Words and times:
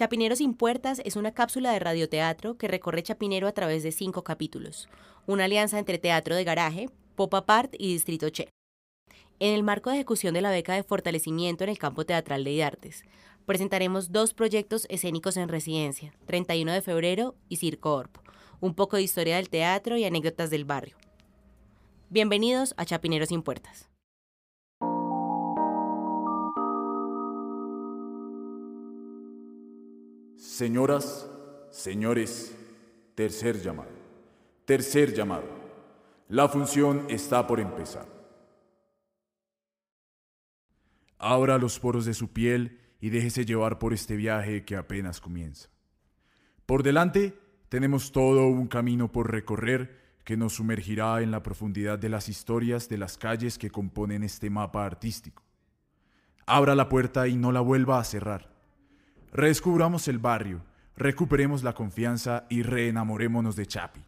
Chapinero 0.00 0.34
sin 0.34 0.54
Puertas 0.54 1.02
es 1.04 1.14
una 1.14 1.34
cápsula 1.34 1.72
de 1.72 1.78
radioteatro 1.78 2.56
que 2.56 2.68
recorre 2.68 3.02
Chapinero 3.02 3.46
a 3.46 3.52
través 3.52 3.82
de 3.82 3.92
cinco 3.92 4.24
capítulos, 4.24 4.88
una 5.26 5.44
alianza 5.44 5.78
entre 5.78 5.98
Teatro 5.98 6.34
de 6.34 6.42
Garaje, 6.42 6.88
Pop 7.16 7.34
Apart 7.34 7.74
y 7.78 7.92
Distrito 7.92 8.30
Che. 8.30 8.48
En 9.40 9.54
el 9.54 9.62
marco 9.62 9.90
de 9.90 9.96
ejecución 9.96 10.32
de 10.32 10.40
la 10.40 10.50
beca 10.50 10.72
de 10.72 10.84
fortalecimiento 10.84 11.64
en 11.64 11.70
el 11.70 11.76
campo 11.76 12.06
teatral 12.06 12.44
de 12.44 12.64
Artes, 12.64 13.04
presentaremos 13.44 14.10
dos 14.10 14.32
proyectos 14.32 14.86
escénicos 14.88 15.36
en 15.36 15.50
residencia, 15.50 16.14
31 16.24 16.72
de 16.72 16.80
febrero 16.80 17.34
y 17.50 17.56
Circo 17.56 17.92
Orpo, 17.92 18.22
un 18.60 18.74
poco 18.74 18.96
de 18.96 19.02
historia 19.02 19.36
del 19.36 19.50
teatro 19.50 19.98
y 19.98 20.04
anécdotas 20.04 20.48
del 20.48 20.64
barrio. 20.64 20.96
Bienvenidos 22.08 22.72
a 22.78 22.86
Chapinero 22.86 23.26
sin 23.26 23.42
Puertas. 23.42 23.89
Señoras, 30.60 31.26
señores, 31.70 32.54
tercer 33.14 33.62
llamado. 33.62 33.92
Tercer 34.66 35.14
llamado. 35.14 35.48
La 36.28 36.50
función 36.50 37.06
está 37.08 37.46
por 37.46 37.60
empezar. 37.60 38.06
Abra 41.16 41.56
los 41.56 41.80
poros 41.80 42.04
de 42.04 42.12
su 42.12 42.28
piel 42.28 42.78
y 43.00 43.08
déjese 43.08 43.46
llevar 43.46 43.78
por 43.78 43.94
este 43.94 44.16
viaje 44.16 44.66
que 44.66 44.76
apenas 44.76 45.18
comienza. 45.18 45.70
Por 46.66 46.82
delante 46.82 47.40
tenemos 47.70 48.12
todo 48.12 48.46
un 48.46 48.66
camino 48.66 49.10
por 49.10 49.32
recorrer 49.32 50.18
que 50.24 50.36
nos 50.36 50.56
sumergirá 50.56 51.22
en 51.22 51.30
la 51.30 51.42
profundidad 51.42 51.98
de 51.98 52.10
las 52.10 52.28
historias 52.28 52.86
de 52.90 52.98
las 52.98 53.16
calles 53.16 53.56
que 53.56 53.70
componen 53.70 54.24
este 54.24 54.50
mapa 54.50 54.84
artístico. 54.84 55.42
Abra 56.44 56.74
la 56.74 56.90
puerta 56.90 57.28
y 57.28 57.36
no 57.36 57.50
la 57.50 57.62
vuelva 57.62 57.98
a 57.98 58.04
cerrar. 58.04 58.59
Redescubramos 59.32 60.08
el 60.08 60.18
barrio, 60.18 60.60
recuperemos 60.96 61.62
la 61.62 61.72
confianza 61.72 62.46
y 62.48 62.62
reenamorémonos 62.62 63.54
de 63.54 63.64
Chapi. 63.64 64.00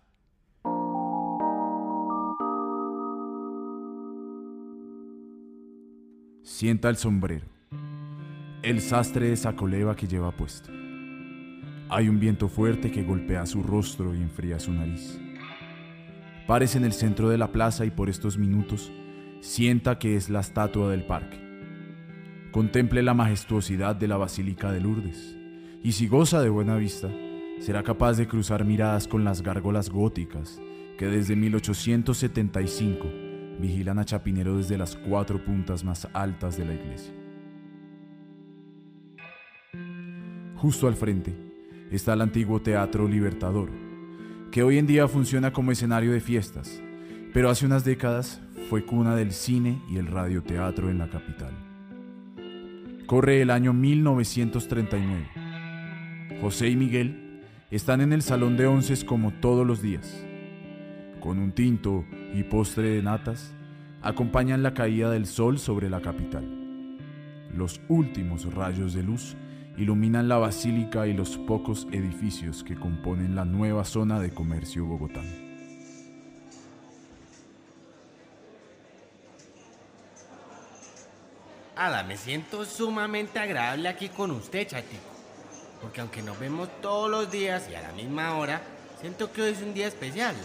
Sienta 6.43 6.89
el 6.89 6.97
sombrero, 6.97 7.47
el 8.62 8.81
sastre 8.81 9.28
de 9.28 9.37
sacoleva 9.37 9.95
que 9.95 10.09
lleva 10.09 10.33
puesto. 10.33 10.70
Hay 11.89 12.09
un 12.09 12.19
viento 12.19 12.48
fuerte 12.48 12.91
que 12.91 13.05
golpea 13.05 13.47
su 13.47 13.62
rostro 13.62 14.17
y 14.17 14.23
enfría 14.23 14.59
su 14.59 14.73
nariz. 14.73 15.20
Párese 16.48 16.78
en 16.78 16.84
el 16.84 16.93
centro 16.93 17.28
de 17.28 17.39
la 17.39 17.53
plaza 17.53 17.84
y 17.84 17.93
por 17.93 18.11
estos 18.11 18.39
minutos 18.39 18.91
sienta 19.41 20.00
que 20.00 20.17
es 20.17 20.31
la 20.31 20.41
estatua 20.41 20.91
del 20.91 21.06
parque. 21.06 21.42
Contemple 22.53 23.03
la 23.03 23.14
majestuosidad 23.14 23.97
de 23.97 24.06
la 24.06 24.19
Basílica 24.19 24.70
de 24.70 24.81
Lourdes, 24.81 25.39
y 25.83 25.92
si 25.92 26.06
goza 26.06 26.42
de 26.42 26.50
buena 26.50 26.77
vista, 26.77 27.09
será 27.61 27.83
capaz 27.83 28.19
de 28.19 28.28
cruzar 28.28 28.67
miradas 28.67 29.09
con 29.09 29.25
las 29.25 29.41
gárgolas 29.41 29.89
góticas 29.89 30.61
que 30.98 31.06
desde 31.06 31.34
1875 31.34 33.11
vigilan 33.59 33.98
a 33.98 34.05
Chapinero 34.05 34.59
desde 34.59 34.77
las 34.77 34.97
cuatro 34.97 35.42
puntas 35.42 35.83
más 35.83 36.06
altas 36.12 36.59
de 36.59 36.67
la 36.67 36.75
iglesia. 36.75 37.14
Justo 40.56 40.89
al 40.89 40.94
frente 40.94 41.34
está 41.91 42.12
el 42.12 42.20
antiguo 42.20 42.61
Teatro 42.61 43.09
Libertador, 43.09 43.70
que 44.50 44.62
hoy 44.62 44.77
en 44.77 44.87
día 44.87 45.09
funciona 45.09 45.55
como 45.55 45.72
escenario 45.72 46.12
de 46.12 46.20
fiestas, 46.20 46.83
pero 47.33 47.48
hace 47.48 47.64
unas 47.64 47.83
décadas 47.83 48.42
fue 48.69 48.84
cuna 48.84 49.16
del 49.16 49.33
cine 49.33 49.81
y 49.89 49.97
el 49.97 50.06
radioteatro 50.06 50.91
en 50.91 50.98
la 50.98 51.09
capital. 51.09 51.72
Corre 53.06 53.42
el 53.42 53.50
año 53.50 53.72
1939. 53.72 55.28
José 56.41 56.69
y 56.69 56.77
Miguel 56.77 57.42
están 57.70 58.00
en 58.00 58.12
el 58.12 58.22
salón 58.22 58.56
de 58.56 58.67
onces 58.67 59.05
como 59.05 59.33
todos 59.33 59.67
los 59.67 59.83
días. 59.83 60.25
Con 61.20 61.39
un 61.39 61.53
tinto 61.53 62.05
y 62.33 62.44
postre 62.44 62.91
de 62.91 63.03
natas, 63.03 63.55
acompañan 64.03 64.62
la 64.62 64.72
caída 64.72 65.10
del 65.10 65.27
sol 65.27 65.59
sobre 65.59 65.91
la 65.91 66.00
capital. 66.00 66.97
Los 67.54 67.81
últimos 67.88 68.53
rayos 68.54 68.94
de 68.94 69.03
luz 69.03 69.37
iluminan 69.77 70.28
la 70.28 70.38
basílica 70.38 71.06
y 71.06 71.12
los 71.12 71.37
pocos 71.38 71.88
edificios 71.93 72.65
que 72.65 72.77
componen 72.77 73.34
la 73.34 73.44
nueva 73.44 73.84
zona 73.84 74.21
de 74.21 74.31
comercio 74.31 74.87
bogotano. 74.87 75.52
Ada, 81.84 82.04
me 82.04 82.16
siento 82.16 82.65
sumamente 82.65 83.41
agradable 83.41 83.88
aquí 83.88 84.09
con 84.09 84.31
usted, 84.31 84.69
chatico. 84.69 85.03
Porque 85.81 86.00
aunque 86.00 86.22
nos 86.22 86.38
vemos 86.38 86.69
todos 86.81 87.10
los 87.10 87.28
días 87.28 87.65
y 87.69 87.75
a 87.75 87.82
la 87.82 87.91
misma 87.91 88.37
hora, 88.37 88.62
siento 89.00 89.32
que 89.32 89.43
hoy 89.43 89.50
es 89.50 89.62
un 89.62 89.75
día 89.75 89.88
especial. 89.88 90.37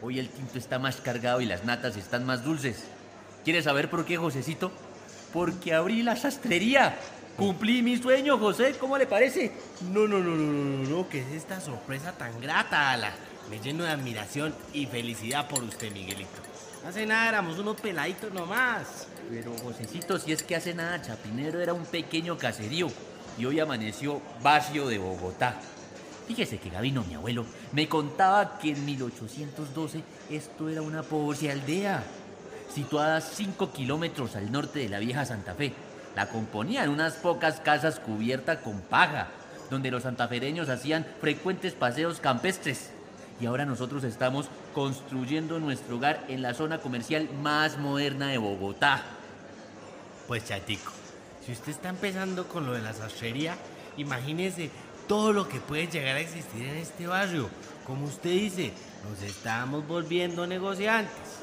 Hoy 0.00 0.20
el 0.20 0.28
tinto 0.28 0.56
está 0.56 0.78
más 0.78 1.00
cargado 1.00 1.40
y 1.40 1.46
las 1.46 1.64
natas 1.64 1.96
están 1.96 2.24
más 2.24 2.44
dulces. 2.44 2.84
¿Quieres 3.42 3.64
saber 3.64 3.90
por 3.90 4.04
qué, 4.04 4.16
Josecito? 4.16 4.70
Porque 5.32 5.74
abrí 5.74 6.04
la 6.04 6.14
sastrería. 6.14 6.96
Cumplí 7.36 7.82
mi 7.82 7.96
sueño, 7.96 8.38
José. 8.38 8.76
¿Cómo 8.78 8.96
le 8.96 9.08
parece? 9.08 9.50
No, 9.90 10.06
no, 10.06 10.20
no, 10.20 10.36
no, 10.36 10.52
no, 10.52 10.88
no, 10.88 11.08
¿qué 11.08 11.18
es 11.18 11.32
esta 11.32 11.60
sorpresa 11.60 12.12
tan 12.12 12.40
grata, 12.40 12.92
Ala? 12.92 13.12
Me 13.50 13.58
lleno 13.58 13.82
de 13.82 13.90
admiración 13.90 14.54
y 14.72 14.86
felicidad 14.86 15.48
por 15.48 15.64
usted, 15.64 15.90
Miguelito. 15.90 16.53
Hace 16.86 17.06
nada 17.06 17.30
éramos 17.30 17.58
unos 17.58 17.80
peladitos 17.80 18.30
nomás. 18.32 19.08
Pero, 19.30 19.56
Josecito, 19.62 20.18
si 20.18 20.32
es 20.32 20.42
que 20.42 20.54
hace 20.54 20.74
nada, 20.74 21.00
Chapinero 21.00 21.60
era 21.60 21.72
un 21.72 21.86
pequeño 21.86 22.36
caserío 22.36 22.88
y 23.38 23.46
hoy 23.46 23.58
amaneció 23.58 24.20
barrio 24.42 24.86
de 24.88 24.98
Bogotá. 24.98 25.58
Fíjese 26.26 26.58
que 26.58 26.68
Gabino, 26.68 27.02
mi 27.04 27.14
abuelo, 27.14 27.46
me 27.72 27.88
contaba 27.88 28.58
que 28.58 28.72
en 28.72 28.84
1812 28.84 30.02
esto 30.30 30.68
era 30.68 30.82
una 30.82 31.02
pobre 31.02 31.50
aldea, 31.50 32.04
situada 32.72 33.22
5 33.22 33.72
kilómetros 33.72 34.36
al 34.36 34.52
norte 34.52 34.80
de 34.80 34.90
la 34.90 34.98
vieja 34.98 35.24
Santa 35.24 35.54
Fe. 35.54 35.72
La 36.14 36.28
componían 36.28 36.90
unas 36.90 37.14
pocas 37.14 37.60
casas 37.60 37.98
cubiertas 37.98 38.58
con 38.58 38.82
paja, 38.82 39.28
donde 39.70 39.90
los 39.90 40.02
santafereños 40.02 40.68
hacían 40.68 41.06
frecuentes 41.20 41.72
paseos 41.72 42.20
campestres. 42.20 42.90
Y 43.40 43.46
ahora 43.46 43.64
nosotros 43.64 44.04
estamos 44.04 44.46
construyendo 44.74 45.58
nuestro 45.58 45.96
hogar 45.96 46.24
en 46.28 46.42
la 46.42 46.54
zona 46.54 46.78
comercial 46.78 47.28
más 47.42 47.78
moderna 47.78 48.28
de 48.28 48.38
Bogotá. 48.38 49.02
Pues 50.28 50.46
chatico, 50.46 50.92
si 51.44 51.52
usted 51.52 51.72
está 51.72 51.88
empezando 51.88 52.46
con 52.46 52.64
lo 52.64 52.72
de 52.72 52.82
la 52.82 52.92
sastrería, 52.92 53.56
imagínese 53.96 54.70
todo 55.08 55.32
lo 55.32 55.48
que 55.48 55.60
puede 55.60 55.88
llegar 55.88 56.16
a 56.16 56.20
existir 56.20 56.62
en 56.66 56.76
este 56.76 57.06
barrio. 57.06 57.48
Como 57.86 58.06
usted 58.06 58.30
dice, 58.30 58.72
nos 59.08 59.22
estamos 59.22 59.86
volviendo 59.86 60.46
negociantes. 60.46 61.42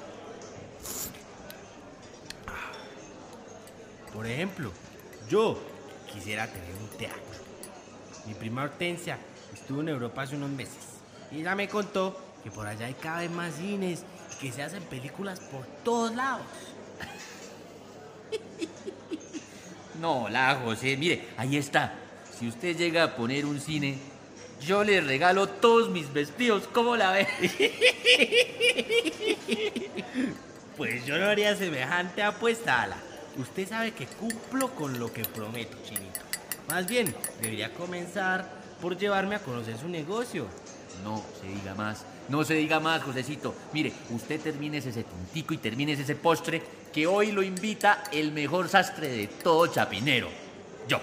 Por 4.13 4.25
ejemplo, 4.25 4.71
yo 5.29 5.57
quisiera 6.11 6.47
tener 6.47 6.73
un 6.81 6.97
teatro. 6.97 7.21
Mi 8.25 8.33
prima 8.33 8.63
Hortensia 8.63 9.17
estuvo 9.53 9.81
en 9.81 9.89
Europa 9.89 10.23
hace 10.23 10.35
unos 10.35 10.49
meses 10.49 10.90
y 11.31 11.41
ella 11.41 11.55
me 11.55 11.67
contó 11.67 12.17
que 12.43 12.51
por 12.51 12.67
allá 12.67 12.87
hay 12.87 12.93
cada 12.93 13.19
vez 13.19 13.31
más 13.31 13.55
cines 13.55 14.03
y 14.33 14.41
que 14.41 14.51
se 14.51 14.63
hacen 14.63 14.83
películas 14.83 15.39
por 15.39 15.65
todos 15.83 16.15
lados. 16.15 16.45
No, 19.99 20.29
la 20.29 20.55
José, 20.55 20.97
mire, 20.97 21.27
ahí 21.37 21.57
está. 21.57 21.93
Si 22.39 22.47
usted 22.47 22.75
llega 22.75 23.03
a 23.03 23.15
poner 23.15 23.45
un 23.45 23.61
cine, 23.61 23.99
yo 24.65 24.83
le 24.83 24.99
regalo 24.99 25.47
todos 25.47 25.91
mis 25.91 26.11
vestidos. 26.11 26.67
¿Cómo 26.73 26.95
la 26.95 27.11
ve? 27.11 27.27
Pues 30.77 31.05
yo 31.05 31.19
no 31.19 31.27
haría 31.27 31.55
semejante 31.55 32.23
apuesta, 32.23 32.81
Ala. 32.81 32.97
Usted 33.37 33.69
sabe 33.69 33.91
que 33.91 34.07
cumplo 34.07 34.73
con 34.73 34.97
lo 34.97 35.13
que 35.13 35.23
prometo, 35.23 35.77
chinito. 35.85 36.19
Más 36.67 36.87
bien, 36.87 37.13
debería 37.39 37.71
comenzar 37.71 38.49
por 38.81 38.97
llevarme 38.97 39.35
a 39.35 39.39
conocer 39.39 39.77
su 39.77 39.87
negocio. 39.87 40.47
No 41.03 41.23
se 41.39 41.47
diga 41.47 41.75
más, 41.75 42.05
no 42.29 42.43
se 42.43 42.53
diga 42.55 42.79
más, 42.79 43.03
Josecito. 43.03 43.53
Mire, 43.73 43.93
usted 44.11 44.39
termine 44.39 44.77
ese 44.77 44.91
tintico 45.03 45.53
y 45.53 45.57
termine 45.57 45.93
ese 45.93 46.15
postre 46.15 46.61
que 46.93 47.07
hoy 47.07 47.31
lo 47.31 47.43
invita 47.43 48.03
el 48.11 48.31
mejor 48.31 48.69
sastre 48.69 49.09
de 49.09 49.27
todo 49.27 49.67
Chapinero. 49.67 50.29
Yo. 50.87 50.99